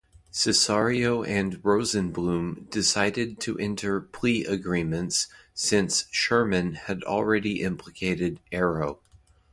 [0.31, 8.99] Cesario and Rosenbloom decided to enter plea agreements since Sherman had already implicated Arrow.